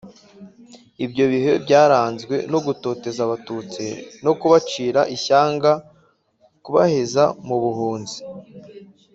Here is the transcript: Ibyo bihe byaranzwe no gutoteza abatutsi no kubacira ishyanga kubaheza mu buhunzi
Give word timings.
Ibyo 1.05 1.23
bihe 1.33 1.51
byaranzwe 1.65 2.35
no 2.51 2.59
gutoteza 2.65 3.19
abatutsi 3.27 3.85
no 4.25 4.31
kubacira 4.39 5.01
ishyanga 5.15 5.71
kubaheza 6.63 7.23
mu 7.47 7.55
buhunzi 7.63 8.19